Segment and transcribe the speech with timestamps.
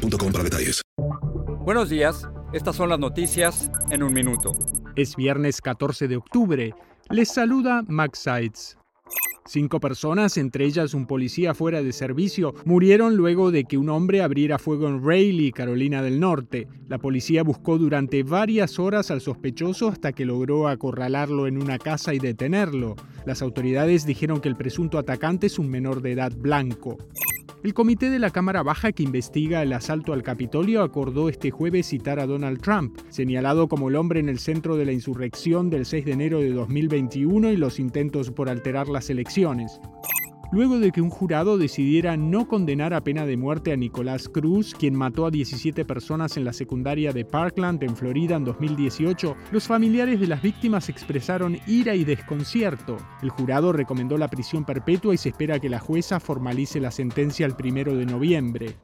[0.00, 0.82] boostmobile.com para detalles.
[1.64, 4.52] Buenos días, estas son las noticias en un minuto.
[4.96, 6.74] Es viernes 14 de octubre.
[7.10, 8.76] Les saluda Max Sides.
[9.46, 14.22] Cinco personas, entre ellas un policía fuera de servicio, murieron luego de que un hombre
[14.22, 16.68] abriera fuego en Raleigh, Carolina del Norte.
[16.88, 22.14] La policía buscó durante varias horas al sospechoso hasta que logró acorralarlo en una casa
[22.14, 22.94] y detenerlo.
[23.26, 26.96] Las autoridades dijeron que el presunto atacante es un menor de edad blanco.
[27.62, 31.88] El comité de la Cámara Baja que investiga el asalto al Capitolio acordó este jueves
[31.88, 35.84] citar a Donald Trump, señalado como el hombre en el centro de la insurrección del
[35.84, 39.78] 6 de enero de 2021 y los intentos por alterar las elecciones
[40.52, 44.74] luego de que un jurado decidiera no condenar a pena de muerte a Nicolás Cruz,
[44.74, 49.66] quien mató a 17 personas en la secundaria de Parkland, en Florida, en 2018, los
[49.66, 52.96] familiares de las víctimas expresaron ira y desconcierto.
[53.22, 57.46] El jurado recomendó la prisión perpetua y se espera que la jueza formalice la sentencia
[57.46, 58.76] el primero de noviembre.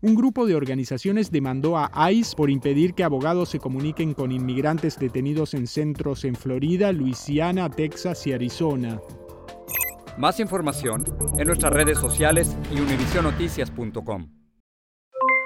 [0.00, 4.98] Un grupo de organizaciones demandó a ICE por impedir que abogados se comuniquen con inmigrantes
[4.98, 9.00] detenidos en centros en Florida, Luisiana, Texas y Arizona.
[10.16, 11.04] Más información
[11.38, 14.28] en nuestras redes sociales y univisionoticias.com.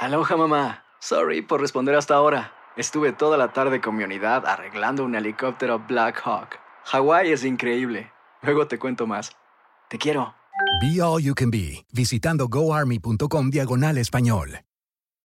[0.00, 0.84] Aloha mamá.
[1.00, 2.52] Sorry por responder hasta ahora.
[2.76, 6.58] Estuve toda la tarde con mi unidad arreglando un helicóptero Black Hawk.
[6.84, 8.10] Hawái es increíble.
[8.42, 9.32] Luego te cuento más.
[9.88, 10.34] Te quiero.
[10.80, 14.60] Be All You Can Be, visitando goarmy.com diagonal español.